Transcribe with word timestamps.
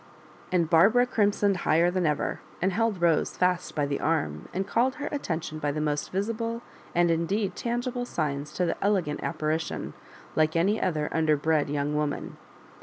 And 0.51 0.67
Barbara 0.67 1.05
crimsoned 1.05 1.57
higher 1.57 1.91
than 1.91 2.07
ever, 2.07 2.39
and 2.59 2.73
held 2.73 2.97
Hose 2.97 3.37
fast 3.37 3.75
by 3.75 3.85
the 3.85 3.99
arm, 3.99 4.49
and 4.51 4.65
called 4.65 4.95
her 4.95 5.07
atten 5.13 5.41
tion 5.41 5.59
by 5.59 5.71
the 5.71 5.79
most 5.79 6.09
visible 6.11 6.63
and 6.95 7.11
indeed 7.11 7.55
tangible 7.55 8.05
signs 8.05 8.51
to 8.53 8.65
the 8.65 8.83
elegant 8.83 9.21
apparition, 9.21 9.93
like 10.35 10.55
any 10.55 10.81
other 10.81 11.07
underbred 11.13 11.69
young 11.69 11.93
woman. 11.95 12.37